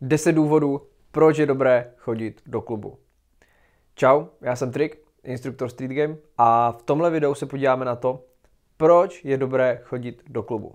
10 0.00 0.32
důvodů, 0.32 0.82
proč 1.10 1.38
je 1.38 1.46
dobré 1.46 1.92
chodit 1.96 2.42
do 2.46 2.60
klubu. 2.60 2.98
Čau, 3.94 4.24
já 4.40 4.56
jsem 4.56 4.72
Trik, 4.72 5.02
instruktor 5.24 5.68
Street 5.68 5.90
Game 5.90 6.16
a 6.38 6.72
v 6.72 6.82
tomhle 6.82 7.10
videu 7.10 7.34
se 7.34 7.46
podíváme 7.46 7.84
na 7.84 7.96
to, 7.96 8.24
proč 8.76 9.24
je 9.24 9.36
dobré 9.36 9.80
chodit 9.84 10.22
do 10.28 10.42
klubu. 10.42 10.74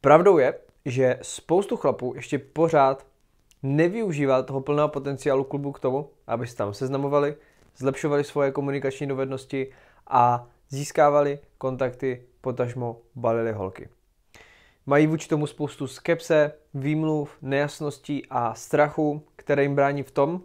Pravdou 0.00 0.38
je, 0.38 0.54
že 0.84 1.18
spoustu 1.22 1.76
chlapů 1.76 2.12
ještě 2.16 2.38
pořád 2.38 3.06
nevyužívá 3.62 4.42
toho 4.42 4.60
plného 4.60 4.88
potenciálu 4.88 5.44
klubu 5.44 5.72
k 5.72 5.80
tomu, 5.80 6.10
aby 6.26 6.46
se 6.46 6.56
tam 6.56 6.74
seznamovali, 6.74 7.36
zlepšovali 7.76 8.24
svoje 8.24 8.52
komunikační 8.52 9.06
dovednosti 9.06 9.72
a 10.06 10.46
získávali 10.68 11.38
kontakty, 11.58 12.26
potažmo 12.40 13.00
balili 13.14 13.52
holky. 13.52 13.88
Mají 14.86 15.06
vůči 15.06 15.28
tomu 15.28 15.46
spoustu 15.46 15.86
skepse, 15.86 16.52
výmluv, 16.74 17.36
nejasností 17.42 18.26
a 18.30 18.54
strachu, 18.54 19.22
které 19.36 19.62
jim 19.62 19.74
brání 19.74 20.02
v 20.02 20.10
tom 20.10 20.42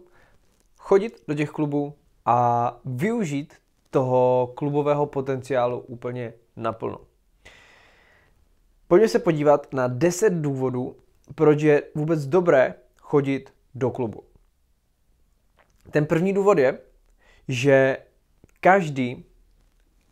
chodit 0.78 1.22
do 1.28 1.34
těch 1.34 1.50
klubů 1.50 1.94
a 2.24 2.80
využít 2.84 3.54
toho 3.90 4.52
klubového 4.56 5.06
potenciálu 5.06 5.78
úplně 5.78 6.32
naplno. 6.56 7.00
Pojďme 8.88 9.08
se 9.08 9.18
podívat 9.18 9.72
na 9.72 9.88
10 9.88 10.30
důvodů, 10.30 10.96
proč 11.34 11.62
je 11.62 11.82
vůbec 11.94 12.26
dobré 12.26 12.74
chodit 13.00 13.54
do 13.74 13.90
klubu. 13.90 14.24
Ten 15.90 16.06
první 16.06 16.32
důvod 16.32 16.58
je, 16.58 16.78
že 17.48 17.98
každý, 18.60 19.24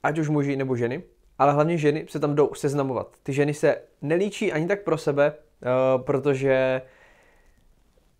ať 0.03 0.19
už 0.19 0.29
muži 0.29 0.57
nebo 0.57 0.77
ženy, 0.77 1.03
ale 1.39 1.53
hlavně 1.53 1.79
ženy 1.79 2.07
se 2.09 2.21
tam 2.21 2.35
jdou 2.35 2.55
seznamovat. 2.55 3.17
Ty 3.23 3.33
ženy 3.33 3.55
se 3.55 3.77
nelíčí 4.03 4.53
ani 4.53 4.67
tak 4.67 4.83
pro 4.83 4.99
sebe, 4.99 5.33
uh, 5.33 6.03
protože 6.03 6.83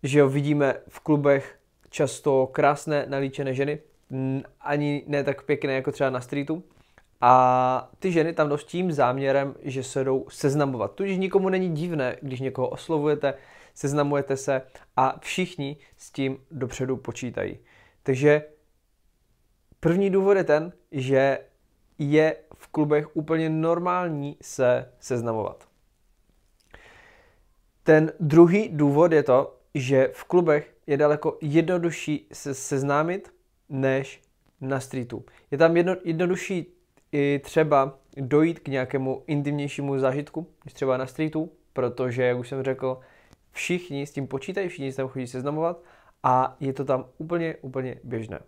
že 0.03 0.19
jo, 0.19 0.29
vidíme 0.29 0.75
v 0.87 0.99
klubech 0.99 1.55
často 1.89 2.47
krásné 2.47 3.05
nalíčené 3.09 3.53
ženy, 3.53 3.79
ani 4.61 5.03
ne 5.07 5.23
tak 5.23 5.43
pěkné 5.43 5.73
jako 5.73 5.91
třeba 5.91 6.09
na 6.09 6.21
streetu. 6.21 6.63
A 7.21 7.91
ty 7.99 8.11
ženy 8.11 8.33
tam 8.33 8.49
jdou 8.49 8.57
s 8.57 8.63
tím 8.63 8.91
záměrem, 8.91 9.55
že 9.61 9.83
se 9.83 10.03
jdou 10.03 10.25
seznamovat. 10.29 10.95
Tudíž 10.95 11.17
nikomu 11.17 11.49
není 11.49 11.69
divné, 11.69 12.17
když 12.21 12.39
někoho 12.39 12.69
oslovujete, 12.69 13.33
seznamujete 13.73 14.37
se 14.37 14.61
a 14.95 15.19
všichni 15.19 15.77
s 15.97 16.11
tím 16.11 16.37
dopředu 16.51 16.97
počítají. 16.97 17.57
Takže 18.03 18.45
první 19.79 20.09
důvod 20.09 20.37
je 20.37 20.43
ten, 20.43 20.73
že 20.91 21.39
je 21.99 22.37
v 22.55 22.67
klubech 22.67 23.15
úplně 23.15 23.49
normální 23.49 24.37
se 24.41 24.91
seznamovat. 24.99 25.67
Ten 27.83 28.11
druhý 28.19 28.69
důvod 28.69 29.11
je 29.11 29.23
to, 29.23 29.57
že 29.73 30.09
v 30.13 30.23
klubech 30.23 30.75
je 30.87 30.97
daleko 30.97 31.37
jednodušší 31.41 32.27
se 32.33 32.53
seznámit 32.53 33.33
než 33.69 34.21
na 34.61 34.79
streetu. 34.79 35.25
Je 35.51 35.57
tam 35.57 35.77
jedno, 35.77 35.95
jednodušší 36.03 36.73
i 37.11 37.41
třeba 37.43 37.99
dojít 38.17 38.59
k 38.59 38.67
nějakému 38.67 39.23
intimnějšímu 39.27 39.99
zážitku, 39.99 40.47
než 40.65 40.73
třeba 40.73 40.97
na 40.97 41.07
streetu, 41.07 41.51
protože, 41.73 42.23
jak 42.23 42.37
už 42.37 42.49
jsem 42.49 42.63
řekl, 42.63 42.99
všichni 43.51 44.07
s 44.07 44.11
tím 44.11 44.27
počítají, 44.27 44.69
všichni 44.69 44.91
se 44.91 44.97
tam 44.97 45.07
chodí 45.07 45.27
seznamovat 45.27 45.83
a 46.23 46.55
je 46.59 46.73
to 46.73 46.85
tam 46.85 47.05
úplně, 47.17 47.55
úplně 47.61 47.99
běžné. 48.03 48.39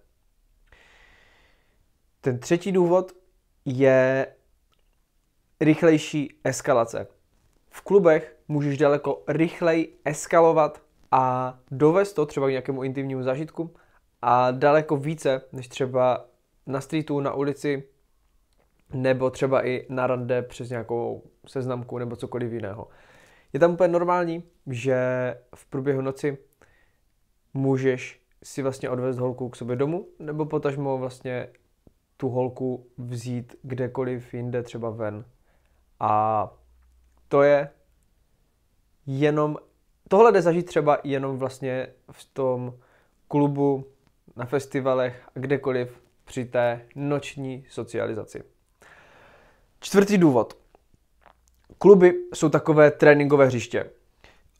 Ten 2.21 2.39
třetí 2.39 2.71
důvod 2.71 3.11
je 3.69 4.27
rychlejší 5.61 6.39
eskalace. 6.43 7.07
V 7.69 7.81
klubech 7.81 8.35
můžeš 8.47 8.77
daleko 8.77 9.23
rychleji 9.27 9.99
eskalovat 10.05 10.81
a 11.11 11.53
dovést 11.71 12.15
to 12.15 12.25
třeba 12.25 12.47
k 12.47 12.49
nějakému 12.49 12.83
intimnímu 12.83 13.23
zážitku 13.23 13.73
a 14.21 14.51
daleko 14.51 14.97
více, 14.97 15.41
než 15.51 15.67
třeba 15.67 16.25
na 16.65 16.81
streetu, 16.81 17.19
na 17.19 17.33
ulici, 17.33 17.83
nebo 18.93 19.29
třeba 19.29 19.67
i 19.67 19.85
na 19.89 20.07
rande 20.07 20.41
přes 20.41 20.69
nějakou 20.69 21.23
seznamku 21.47 21.97
nebo 21.97 22.15
cokoliv 22.15 22.51
jiného. 22.51 22.87
Je 23.53 23.59
tam 23.59 23.73
úplně 23.73 23.87
normální, 23.87 24.43
že 24.67 24.97
v 25.55 25.65
průběhu 25.65 26.01
noci 26.01 26.37
můžeš 27.53 28.21
si 28.43 28.61
vlastně 28.61 28.89
odvést 28.89 29.17
holku 29.17 29.49
k 29.49 29.55
sobě 29.55 29.75
domů, 29.75 30.07
nebo 30.19 30.45
potažmo 30.45 30.97
vlastně 30.97 31.49
tu 32.17 32.29
holku 32.29 32.87
vzít 32.97 33.55
kdekoliv 33.61 34.33
jinde, 34.33 34.63
třeba 34.63 34.89
ven. 34.89 35.25
A 35.99 36.53
to 37.27 37.43
je 37.43 37.69
jenom, 39.05 39.57
tohle 40.09 40.31
jde 40.31 40.41
zažít 40.41 40.65
třeba 40.65 40.97
jenom 41.03 41.37
vlastně 41.37 41.87
v 42.11 42.25
tom 42.33 42.73
klubu, 43.27 43.85
na 44.37 44.45
festivalech 44.45 45.29
a 45.35 45.39
kdekoliv 45.39 46.01
při 46.25 46.45
té 46.45 46.85
noční 46.95 47.65
socializaci. 47.69 48.43
Čtvrtý 49.79 50.17
důvod. 50.17 50.57
Kluby 51.77 52.13
jsou 52.33 52.49
takové 52.49 52.91
tréninkové 52.91 53.45
hřiště. 53.45 53.89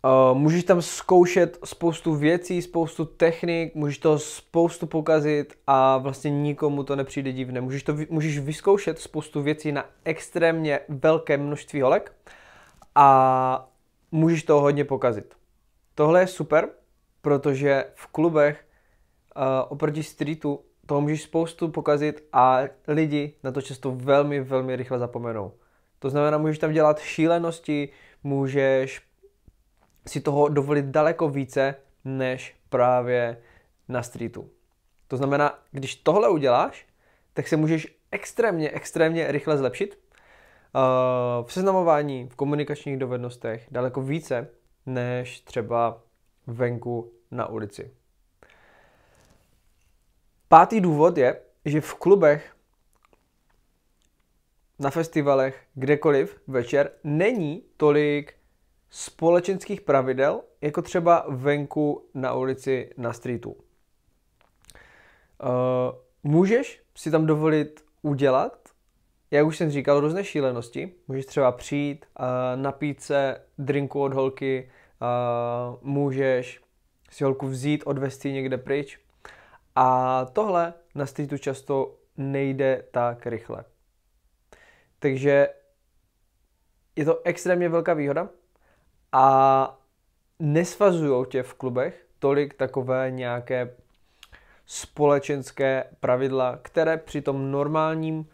Uh, 0.06 0.38
můžeš 0.38 0.64
tam 0.64 0.82
zkoušet 0.82 1.60
spoustu 1.64 2.16
věcí, 2.16 2.62
spoustu 2.62 3.06
technik, 3.06 3.76
můžeš 3.76 3.98
to 3.98 4.20
spoustu 4.20 4.88
pokazit 4.88 5.54
a 5.68 5.98
vlastně 5.98 6.32
nikomu 6.32 6.84
to 6.84 6.96
nepřijde 6.96 7.32
divné. 7.32 7.62
Můžeš, 7.62 7.84
to, 7.84 7.96
můžeš 8.10 8.40
vyzkoušet 8.40 9.00
spoustu 9.00 9.42
věcí 9.42 9.72
na 9.72 9.86
extrémně 10.04 10.80
velké 10.90 11.38
množství 11.38 11.82
holek 11.82 12.12
a 12.96 13.70
můžeš 14.12 14.44
to 14.44 14.62
hodně 14.62 14.86
pokazit. 14.86 15.36
Tohle 15.96 16.20
je 16.20 16.28
super, 16.28 16.70
protože 17.22 17.86
v 17.96 18.08
klubech 18.08 18.66
uh, 19.38 19.44
oproti 19.70 20.04
streetu 20.04 20.60
toho 20.86 21.02
můžeš 21.02 21.24
spoustu 21.24 21.68
pokazit 21.68 22.28
a 22.34 22.60
lidi 22.88 23.34
na 23.44 23.52
to 23.52 23.62
často 23.62 23.92
velmi, 23.92 24.42
velmi 24.42 24.76
rychle 24.76 25.00
zapomenou. 25.00 25.52
To 26.00 26.10
znamená, 26.10 26.38
můžeš 26.38 26.60
tam 26.60 26.74
dělat 26.74 27.00
šílenosti, 27.00 27.90
můžeš 28.24 29.07
si 30.08 30.22
toho 30.22 30.48
dovolit 30.48 30.86
daleko 30.86 31.30
více, 31.30 31.76
než 32.06 32.56
právě 32.70 33.38
na 33.88 34.04
streetu. 34.04 34.50
To 35.08 35.18
znamená, 35.18 35.60
když 35.72 35.96
tohle 35.96 36.30
uděláš, 36.30 36.88
tak 37.34 37.48
se 37.48 37.58
můžeš 37.58 37.98
extrémně, 38.12 38.70
extrémně 38.70 39.32
rychle 39.32 39.58
zlepšit 39.58 40.00
uh, 40.00 41.48
v 41.48 41.54
seznamování, 41.54 42.30
v 42.30 42.36
komunikačních 42.36 42.98
dovednostech 42.98 43.68
daleko 43.72 44.02
více, 44.02 44.48
než 44.86 45.40
třeba 45.40 46.02
venku 46.48 47.12
na 47.32 47.50
ulici. 47.50 47.92
Pátý 50.48 50.82
důvod 50.82 51.18
je, 51.18 51.40
že 51.66 51.82
v 51.82 51.94
klubech, 51.94 52.56
na 54.80 54.90
festivalech, 54.90 55.64
kdekoliv 55.74 56.42
večer 56.48 56.92
není 57.04 57.64
tolik 57.78 58.37
společenských 58.90 59.82
pravidel, 59.82 60.42
jako 60.62 60.82
třeba 60.82 61.26
venku 61.30 62.10
na 62.14 62.34
ulici 62.34 62.90
na 62.98 63.14
streetu. 63.14 63.52
Uh, 63.52 63.58
můžeš 66.24 66.84
si 66.96 67.12
tam 67.12 67.26
dovolit 67.26 67.86
udělat, 68.02 68.70
jak 69.32 69.46
už 69.46 69.58
jsem 69.58 69.70
říkal, 69.70 70.00
různé 70.00 70.24
šílenosti. 70.24 70.94
Můžeš 71.08 71.26
třeba 71.26 71.52
přijít, 71.52 72.06
napít 72.56 73.02
se 73.02 73.42
drinku 73.58 74.02
od 74.02 74.14
holky, 74.14 74.72
můžeš 75.82 76.62
si 77.12 77.24
holku 77.24 77.48
vzít, 77.48 77.84
odvést 77.86 78.26
ji 78.26 78.34
někde 78.34 78.58
pryč. 78.58 79.00
A 79.76 80.26
tohle 80.26 80.74
na 80.96 81.06
streetu 81.06 81.38
často 81.38 81.98
nejde 82.18 82.84
tak 82.92 83.26
rychle. 83.28 83.64
Takže 85.00 85.48
je 86.96 87.06
to 87.06 87.22
extrémně 87.24 87.70
velká 87.70 87.94
výhoda, 87.94 88.30
a 89.12 89.80
nesvazují 90.40 91.26
tě 91.30 91.44
v 91.44 91.54
klubech 91.54 92.06
tolik 92.20 92.54
takové 92.54 93.12
nějaké 93.12 93.74
společenské 94.66 95.84
pravidla, 96.00 96.60
které 96.62 96.98
při 96.98 97.22
tom 97.22 97.52
normálním 97.52 98.26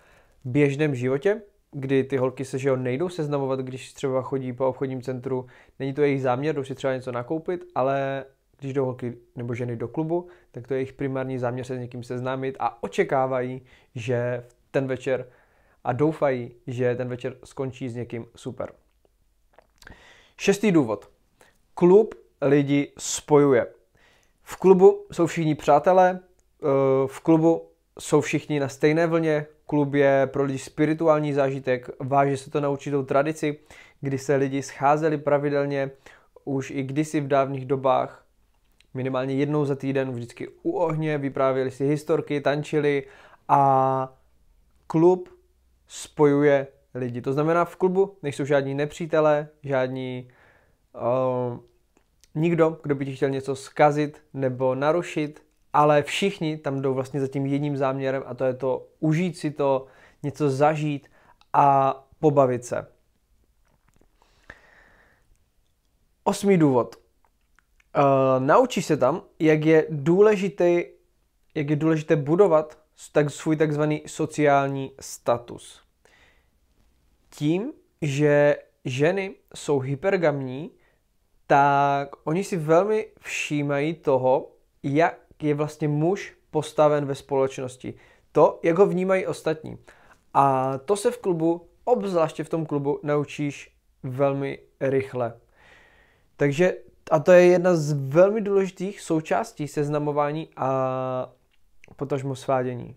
běžném 0.46 0.96
životě, 0.96 1.42
kdy 1.72 2.04
ty 2.04 2.18
holky 2.18 2.46
se 2.46 2.60
že 2.60 2.70
jo, 2.70 2.76
nejdou 2.76 3.10
seznamovat, 3.10 3.60
když 3.60 3.94
třeba 3.94 4.22
chodí 4.22 4.54
po 4.54 4.68
obchodním 4.68 5.02
centru, 5.02 5.48
není 5.80 5.94
to 5.94 6.02
jejich 6.02 6.22
záměr, 6.22 6.56
jdou 6.56 6.64
si 6.64 6.76
třeba 6.76 6.94
něco 6.94 7.12
nakoupit, 7.12 7.66
ale 7.76 8.26
když 8.60 8.74
jdou 8.74 8.86
holky 8.86 9.18
nebo 9.36 9.56
ženy 9.56 9.76
do 9.76 9.88
klubu, 9.88 10.28
tak 10.52 10.68
to 10.68 10.74
je 10.74 10.78
jejich 10.78 10.94
primární 10.94 11.38
záměr 11.38 11.66
se 11.66 11.76
s 11.76 11.80
někým 11.80 12.04
seznámit 12.04 12.56
a 12.60 12.84
očekávají, 12.84 13.62
že 13.96 14.44
ten 14.72 14.88
večer 14.88 15.28
a 15.84 15.94
doufají, 15.94 16.52
že 16.68 16.96
ten 16.96 17.08
večer 17.08 17.36
skončí 17.44 17.90
s 17.90 17.96
někým 17.96 18.26
super. 18.36 18.74
Šestý 20.38 20.72
důvod. 20.72 21.10
Klub 21.74 22.16
lidi 22.42 22.92
spojuje. 22.98 23.68
V 24.44 24.56
klubu 24.56 25.06
jsou 25.12 25.26
všichni 25.26 25.56
přátelé, 25.56 26.20
eh, 26.20 26.68
v 27.08 27.20
klubu 27.20 27.70
jsou 28.00 28.22
všichni 28.22 28.60
na 28.60 28.70
stejné 28.70 29.08
vlně, 29.08 29.46
klub 29.66 29.94
je 29.94 30.30
pro 30.34 30.44
lidi 30.44 30.60
spirituální 30.60 31.34
zážitek, 31.34 31.90
váže 32.00 32.38
se 32.38 32.52
to 32.52 32.62
na 32.62 32.70
určitou 32.70 33.04
tradici, 33.04 33.60
kdy 34.02 34.18
se 34.18 34.36
lidi 34.36 34.62
scházeli 34.62 35.18
pravidelně 35.18 35.92
už 36.46 36.72
i 36.72 36.84
kdysi 36.84 37.22
v 37.22 37.28
dávných 37.28 37.66
dobách 37.66 38.24
minimálně 38.94 39.36
jednou 39.36 39.66
za 39.66 39.76
týden 39.76 40.12
vždycky 40.12 40.48
u 40.64 40.72
ohně, 40.72 41.18
vyprávěli 41.18 41.72
si 41.72 41.86
historky, 41.86 42.42
tančili 42.42 43.04
a 43.48 44.14
klub 44.88 45.30
spojuje 45.88 46.68
lidi. 46.96 47.22
To 47.22 47.34
znamená, 47.34 47.66
v 47.66 47.76
klubu 47.76 48.18
nejsou 48.24 48.46
žádní 48.46 48.74
nepřítelé, 48.74 49.48
žádní 49.64 50.28
uh, 50.94 51.60
nikdo, 52.36 52.80
kdo 52.84 52.96
by 52.96 53.06
ti 53.06 53.16
chtěl 53.16 53.30
něco 53.30 53.56
zkazit 53.56 54.24
nebo 54.34 54.76
narušit, 54.76 55.44
ale 55.74 56.04
všichni 56.04 56.58
tam 56.58 56.82
jdou 56.82 56.94
vlastně 56.94 57.22
za 57.22 57.28
tím 57.28 57.46
jedním 57.46 57.78
záměrem 57.78 58.24
a 58.26 58.34
to 58.34 58.46
je 58.46 58.54
to 58.54 58.88
užít 59.00 59.38
si 59.38 59.52
to, 59.52 59.86
něco 60.24 60.50
zažít 60.50 61.12
a 61.54 61.96
pobavit 62.20 62.66
se. 62.66 62.88
Osmý 66.24 66.58
důvod. 66.58 66.96
Uh, 67.98 68.46
naučíš 68.46 68.86
se 68.86 68.98
tam, 68.98 69.22
jak 69.40 69.66
je 69.66 69.88
důležité, 69.90 70.84
jak 71.56 71.70
je 71.70 71.76
důležité 71.76 72.16
budovat 72.16 72.78
tak, 73.12 73.30
svůj 73.30 73.56
takzvaný 73.56 74.04
sociální 74.08 74.92
status. 75.00 75.83
Tím, 77.36 77.74
že 78.02 78.58
ženy 78.86 79.36
jsou 79.56 79.80
hypergamní, 79.80 80.72
tak 81.48 82.10
oni 82.24 82.44
si 82.44 82.58
velmi 82.58 83.08
všímají 83.20 83.94
toho, 83.94 84.52
jak 84.84 85.20
je 85.42 85.54
vlastně 85.54 85.88
muž 85.88 86.34
postaven 86.52 87.06
ve 87.06 87.16
společnosti. 87.16 87.94
To, 88.32 88.60
jak 88.64 88.78
ho 88.78 88.86
vnímají 88.86 89.28
ostatní. 89.28 89.78
A 90.34 90.78
to 90.78 90.98
se 90.98 91.12
v 91.12 91.18
klubu, 91.18 91.68
obzvláště 91.84 92.44
v 92.44 92.50
tom 92.50 92.66
klubu, 92.66 93.00
naučíš 93.04 93.76
velmi 94.04 94.60
rychle. 94.80 95.40
Takže, 96.38 96.78
a 97.12 97.20
to 97.20 97.32
je 97.32 97.46
jedna 97.46 97.76
z 97.76 97.94
velmi 97.94 98.42
důležitých 98.42 99.02
součástí 99.02 99.68
seznamování 99.68 100.50
a 100.56 101.34
potažmo 101.96 102.36
svádění. 102.36 102.96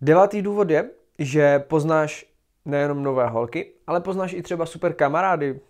Devátý 0.00 0.42
důvod 0.42 0.70
je, 0.70 0.90
že 1.18 1.58
poznáš 1.58 2.29
nejenom 2.64 3.02
nové 3.02 3.28
holky, 3.28 3.72
ale 3.86 4.00
poznáš 4.00 4.32
i 4.32 4.42
třeba 4.42 4.66
super 4.66 4.92
kamarády, 4.92 5.60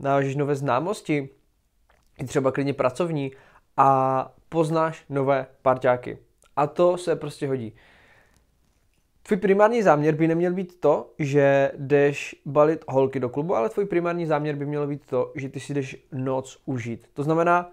navážeš 0.00 0.36
nové 0.36 0.54
známosti, 0.54 1.28
i 2.18 2.24
třeba 2.24 2.52
klidně 2.52 2.74
pracovní 2.74 3.32
a 3.76 4.32
poznáš 4.48 5.04
nové 5.08 5.46
parťáky. 5.62 6.18
A 6.56 6.66
to 6.66 6.98
se 6.98 7.16
prostě 7.16 7.48
hodí. 7.48 7.76
Tvůj 9.22 9.38
primární 9.38 9.82
záměr 9.82 10.14
by 10.14 10.28
neměl 10.28 10.54
být 10.54 10.80
to, 10.80 11.14
že 11.18 11.72
jdeš 11.76 12.36
balit 12.46 12.84
holky 12.88 13.20
do 13.20 13.28
klubu, 13.28 13.54
ale 13.54 13.68
tvůj 13.68 13.86
primární 13.86 14.26
záměr 14.26 14.56
by 14.56 14.66
měl 14.66 14.86
být 14.86 15.06
to, 15.06 15.32
že 15.34 15.48
ty 15.48 15.60
si 15.60 15.74
jdeš 15.74 16.06
noc 16.12 16.62
užít. 16.64 17.08
To 17.14 17.22
znamená, 17.22 17.72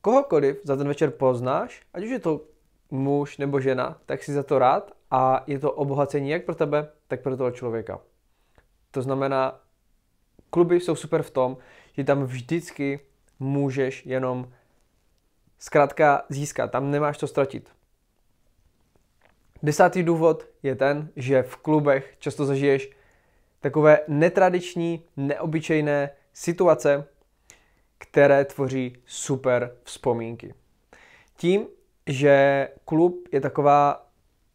kohokoliv 0.00 0.60
za 0.64 0.76
ten 0.76 0.88
večer 0.88 1.10
poznáš, 1.10 1.82
ať 1.94 2.04
už 2.04 2.10
je 2.10 2.18
to 2.18 2.40
muž 2.90 3.38
nebo 3.38 3.60
žena, 3.60 3.98
tak 4.06 4.22
si 4.22 4.32
za 4.32 4.42
to 4.42 4.58
rád 4.58 4.92
a 5.10 5.44
je 5.46 5.58
to 5.58 5.72
obohacení 5.72 6.30
jak 6.30 6.44
pro 6.44 6.54
tebe, 6.54 6.88
tak 7.08 7.22
pro 7.22 7.36
toho 7.36 7.50
člověka. 7.50 8.00
To 8.90 9.02
znamená, 9.02 9.60
kluby 10.50 10.80
jsou 10.80 10.94
super 10.94 11.22
v 11.22 11.30
tom, 11.30 11.56
že 11.92 12.04
tam 12.04 12.24
vždycky 12.24 13.00
můžeš 13.38 14.06
jenom 14.06 14.52
zkrátka 15.58 16.24
získat, 16.28 16.70
tam 16.70 16.90
nemáš 16.90 17.18
to 17.18 17.26
ztratit. 17.26 17.70
Desátý 19.62 20.02
důvod 20.02 20.46
je 20.62 20.74
ten, 20.74 21.08
že 21.16 21.42
v 21.42 21.56
klubech 21.56 22.14
často 22.18 22.44
zažiješ 22.44 22.90
takové 23.60 24.00
netradiční, 24.08 25.04
neobyčejné 25.16 26.10
situace, 26.32 27.08
které 27.98 28.44
tvoří 28.44 28.96
super 29.06 29.76
vzpomínky. 29.82 30.54
Tím, 31.36 31.66
že 32.06 32.68
klub 32.84 33.28
je 33.32 33.40
taková, 33.40 34.07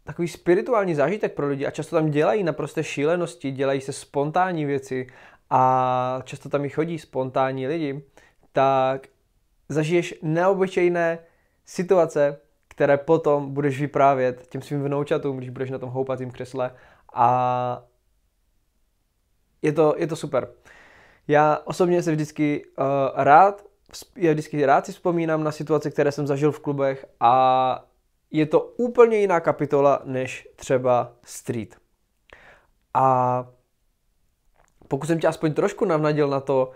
takový 0.03 0.27
spirituální 0.27 0.95
zážitek 0.95 1.33
pro 1.33 1.47
lidi 1.47 1.65
a 1.65 1.71
často 1.71 1.95
tam 1.95 2.11
dělají 2.11 2.43
naprosté 2.43 2.83
šílenosti, 2.83 3.51
dělají 3.51 3.81
se 3.81 3.93
spontánní 3.93 4.65
věci 4.65 5.07
a 5.49 6.21
často 6.23 6.49
tam 6.49 6.65
i 6.65 6.69
chodí 6.69 6.99
spontánní 6.99 7.67
lidi, 7.67 8.03
tak 8.51 9.07
zažiješ 9.69 10.15
neobyčejné 10.21 11.19
situace, 11.65 12.39
které 12.67 12.97
potom 12.97 13.53
budeš 13.53 13.81
vyprávět 13.81 14.47
těm 14.47 14.61
svým 14.61 14.83
vnoučatům, 14.83 15.37
když 15.37 15.49
budeš 15.49 15.69
na 15.69 15.77
tom 15.77 15.89
houpacím 15.89 16.31
křesle 16.31 16.71
a 17.13 17.83
je 19.61 19.73
to, 19.73 19.95
je 19.97 20.07
to 20.07 20.15
super. 20.15 20.47
Já 21.27 21.59
osobně 21.65 22.03
se 22.03 22.11
vždycky 22.11 22.65
uh, 22.65 22.85
rád, 23.15 23.65
já 24.15 24.31
vždycky 24.31 24.65
rád 24.65 24.85
si 24.85 24.91
vzpomínám 24.91 25.43
na 25.43 25.51
situace, 25.51 25.91
které 25.91 26.11
jsem 26.11 26.27
zažil 26.27 26.51
v 26.51 26.59
klubech 26.59 27.05
a 27.19 27.85
je 28.33 28.45
to 28.45 28.61
úplně 28.61 29.17
jiná 29.17 29.39
kapitola 29.39 30.01
než 30.03 30.47
třeba 30.55 31.11
street. 31.23 31.77
A 32.93 33.47
pokud 34.87 35.07
jsem 35.07 35.19
tě 35.19 35.27
aspoň 35.27 35.53
trošku 35.53 35.85
navnadil 35.85 36.27
na 36.27 36.39
to 36.39 36.71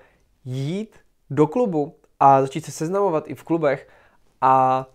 jít 0.45 0.99
do 1.29 1.47
klubu 1.47 1.95
a 2.19 2.41
začít 2.41 2.65
se 2.65 2.71
seznamovat 2.71 3.27
i 3.27 3.35
v 3.35 3.43
klubech 3.43 3.89
a 4.41 4.85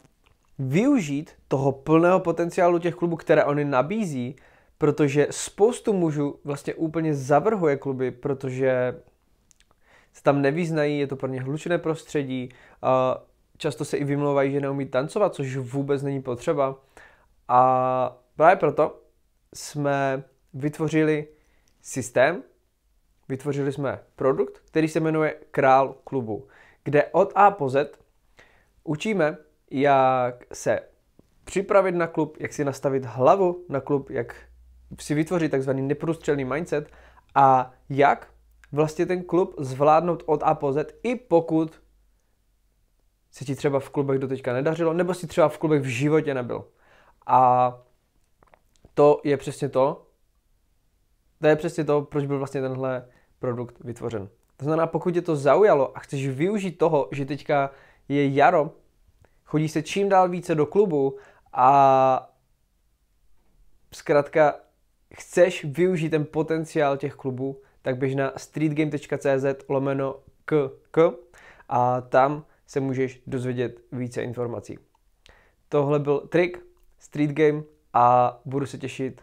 využít 0.58 1.30
toho 1.48 1.72
plného 1.72 2.20
potenciálu 2.20 2.78
těch 2.78 2.94
klubů, 2.94 3.16
které 3.16 3.44
oni 3.44 3.64
nabízí, 3.64 4.36
protože 4.78 5.26
spoustu 5.30 5.92
mužů 5.92 6.40
vlastně 6.44 6.74
úplně 6.74 7.14
zavrhuje 7.14 7.76
kluby, 7.76 8.10
protože 8.10 9.00
se 10.12 10.22
tam 10.22 10.42
nevyznají, 10.42 10.98
je 10.98 11.06
to 11.06 11.16
pro 11.16 11.28
ně 11.28 11.42
hlučné 11.42 11.78
prostředí, 11.78 12.48
často 13.62 13.84
se 13.84 13.96
i 13.96 14.04
vymlouvají, 14.04 14.52
že 14.52 14.60
neumí 14.60 14.86
tancovat, 14.86 15.34
což 15.34 15.56
vůbec 15.56 16.02
není 16.02 16.22
potřeba. 16.22 16.78
A 17.48 18.22
právě 18.36 18.56
proto 18.56 19.00
jsme 19.54 20.24
vytvořili 20.54 21.28
systém, 21.82 22.42
vytvořili 23.28 23.72
jsme 23.72 24.00
produkt, 24.16 24.58
který 24.66 24.88
se 24.88 25.00
jmenuje 25.00 25.34
Král 25.50 25.94
klubu, 26.04 26.48
kde 26.84 27.04
od 27.04 27.32
A 27.34 27.50
po 27.50 27.68
Z 27.68 27.98
učíme, 28.84 29.36
jak 29.70 30.44
se 30.52 30.80
připravit 31.44 31.94
na 31.94 32.06
klub, 32.06 32.36
jak 32.40 32.52
si 32.52 32.64
nastavit 32.64 33.04
hlavu 33.04 33.64
na 33.68 33.80
klub, 33.80 34.10
jak 34.10 34.36
si 35.00 35.14
vytvořit 35.14 35.50
takzvaný 35.50 35.82
neprůstřelný 35.82 36.44
mindset 36.44 36.90
a 37.34 37.74
jak 37.88 38.28
vlastně 38.72 39.06
ten 39.06 39.24
klub 39.24 39.54
zvládnout 39.58 40.22
od 40.26 40.42
A 40.42 40.54
po 40.54 40.72
Z, 40.72 40.94
i 41.02 41.16
pokud 41.16 41.81
se 43.32 43.44
ti 43.44 43.54
třeba 43.54 43.80
v 43.80 43.90
klubech 43.90 44.18
doteďka 44.18 44.52
nedařilo, 44.52 44.92
nebo 44.92 45.14
si 45.14 45.26
třeba 45.26 45.48
v 45.48 45.58
klubech 45.58 45.82
v 45.82 45.86
životě 45.86 46.34
nebyl. 46.34 46.64
A 47.26 47.72
to 48.94 49.20
je 49.24 49.36
přesně 49.36 49.68
to, 49.68 50.06
to 51.40 51.46
je 51.46 51.56
přesně 51.56 51.84
to, 51.84 52.02
proč 52.02 52.26
byl 52.26 52.38
vlastně 52.38 52.60
tenhle 52.60 53.08
produkt 53.38 53.76
vytvořen. 53.80 54.28
To 54.56 54.64
znamená, 54.64 54.86
pokud 54.86 55.14
tě 55.14 55.22
to 55.22 55.36
zaujalo 55.36 55.96
a 55.96 56.00
chceš 56.00 56.28
využít 56.28 56.78
toho, 56.78 57.08
že 57.12 57.24
teďka 57.24 57.70
je 58.08 58.34
jaro, 58.34 58.70
chodí 59.44 59.68
se 59.68 59.82
čím 59.82 60.08
dál 60.08 60.28
více 60.28 60.54
do 60.54 60.66
klubu 60.66 61.18
a 61.52 62.32
zkrátka 63.92 64.54
chceš 65.14 65.64
využít 65.64 66.10
ten 66.10 66.24
potenciál 66.24 66.96
těch 66.96 67.14
klubů, 67.14 67.62
tak 67.82 67.96
běž 67.98 68.14
na 68.14 68.32
streetgame.cz 68.36 69.68
lomeno 69.68 70.16
k, 70.44 70.70
k 70.90 71.12
a 71.68 72.00
tam 72.00 72.44
se 72.72 72.80
můžeš 72.80 73.22
dozvědět 73.26 73.80
více 73.92 74.22
informací. 74.22 74.78
Tohle 75.68 75.98
byl 75.98 76.20
trik 76.20 76.66
Street 76.98 77.30
Game 77.30 77.62
a 77.92 78.40
budu 78.44 78.66
se 78.66 78.78
těšit 78.78 79.22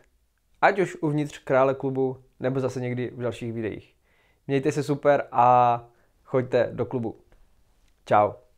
ať 0.62 0.80
už 0.80 0.98
uvnitř 1.02 1.38
krále 1.38 1.76
klubu, 1.76 2.24
nebo 2.40 2.60
zase 2.60 2.82
někdy 2.82 3.12
v 3.16 3.22
dalších 3.22 3.54
videích. 3.54 3.96
Mějte 4.48 4.72
se 4.72 4.84
super 4.84 5.28
a 5.32 5.84
choďte 6.24 6.70
do 6.74 6.86
klubu. 6.86 7.22
Ciao. 8.06 8.49